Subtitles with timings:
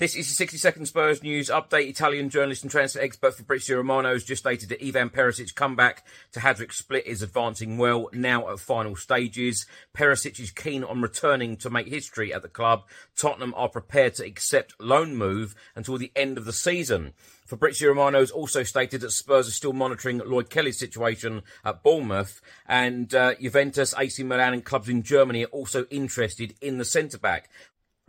[0.00, 1.90] This is the 60 second Spurs news update.
[1.90, 6.40] Italian journalist and transfer expert Fabrizio Romano has just stated that Ivan Perisic's comeback to
[6.40, 9.66] Hajduk Split is advancing well, now at final stages.
[9.94, 12.84] Perisic is keen on returning to make history at the club.
[13.14, 17.12] Tottenham are prepared to accept loan move until the end of the season.
[17.44, 22.40] Fabrizio Romano has also stated that Spurs are still monitoring Lloyd Kelly's situation at Bournemouth,
[22.66, 27.18] and uh, Juventus, AC Milan, and clubs in Germany are also interested in the centre
[27.18, 27.50] back.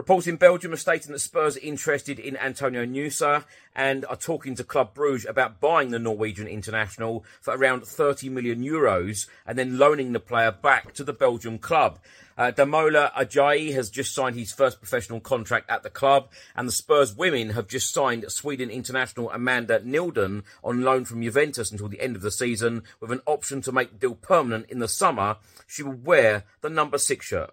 [0.00, 3.44] Reports in Belgium are stating that Spurs are interested in Antonio Nusa
[3.76, 8.64] and are talking to Club Bruges about buying the Norwegian international for around 30 million
[8.64, 11.98] euros and then loaning the player back to the Belgium club.
[12.38, 16.72] Uh, Damola Ajayi has just signed his first professional contract at the club, and the
[16.72, 22.00] Spurs women have just signed Sweden international Amanda Nilden on loan from Juventus until the
[22.00, 25.36] end of the season, with an option to make the deal permanent in the summer.
[25.66, 27.52] She will wear the number six shirt.